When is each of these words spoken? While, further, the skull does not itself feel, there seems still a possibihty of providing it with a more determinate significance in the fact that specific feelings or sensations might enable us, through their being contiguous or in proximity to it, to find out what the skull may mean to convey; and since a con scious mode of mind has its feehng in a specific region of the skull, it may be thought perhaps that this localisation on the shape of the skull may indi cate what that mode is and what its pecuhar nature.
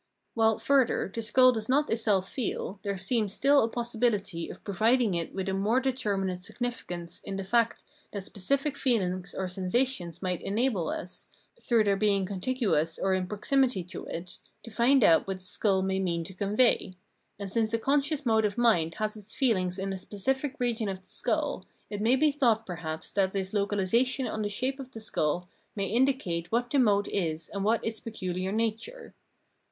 While, 0.33 0.57
further, 0.57 1.11
the 1.13 1.21
skull 1.21 1.51
does 1.51 1.69
not 1.69 1.91
itself 1.91 2.27
feel, 2.27 2.79
there 2.81 2.97
seems 2.97 3.33
still 3.35 3.63
a 3.63 3.69
possibihty 3.69 4.49
of 4.49 4.63
providing 4.63 5.13
it 5.13 5.31
with 5.35 5.47
a 5.47 5.53
more 5.53 5.79
determinate 5.79 6.41
significance 6.41 7.21
in 7.23 7.35
the 7.35 7.43
fact 7.43 7.83
that 8.11 8.23
specific 8.23 8.75
feelings 8.75 9.35
or 9.35 9.47
sensations 9.47 10.19
might 10.19 10.41
enable 10.41 10.89
us, 10.89 11.27
through 11.61 11.83
their 11.83 11.95
being 11.97 12.25
contiguous 12.25 12.97
or 12.97 13.13
in 13.13 13.27
proximity 13.27 13.83
to 13.83 14.05
it, 14.05 14.39
to 14.63 14.71
find 14.71 15.03
out 15.03 15.27
what 15.27 15.37
the 15.37 15.43
skull 15.43 15.83
may 15.83 15.99
mean 15.99 16.23
to 16.23 16.33
convey; 16.33 16.95
and 17.37 17.51
since 17.51 17.71
a 17.71 17.77
con 17.77 18.01
scious 18.01 18.25
mode 18.25 18.43
of 18.43 18.57
mind 18.57 18.95
has 18.95 19.15
its 19.15 19.35
feehng 19.35 19.77
in 19.77 19.93
a 19.93 19.97
specific 19.99 20.55
region 20.59 20.89
of 20.89 21.01
the 21.01 21.05
skull, 21.07 21.63
it 21.91 22.01
may 22.01 22.15
be 22.15 22.31
thought 22.31 22.65
perhaps 22.65 23.11
that 23.11 23.33
this 23.33 23.53
localisation 23.53 24.25
on 24.25 24.41
the 24.41 24.49
shape 24.49 24.79
of 24.79 24.89
the 24.93 24.99
skull 24.99 25.47
may 25.75 25.85
indi 25.85 26.13
cate 26.13 26.51
what 26.51 26.71
that 26.71 26.79
mode 26.79 27.07
is 27.09 27.49
and 27.53 27.63
what 27.63 27.85
its 27.85 27.99
pecuhar 27.99 28.51
nature. 28.51 29.13